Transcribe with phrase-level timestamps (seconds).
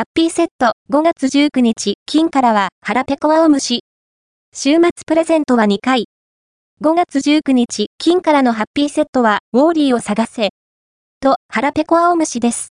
[0.00, 3.80] ハッピーセット5月19日、金からは腹ペコ青虫。
[4.54, 6.06] 週末プレゼントは2回。
[6.82, 10.52] 5月19日、金からのハッピーセットは、ウォーリーを探せ。
[11.20, 12.68] と、腹ペコ青虫です。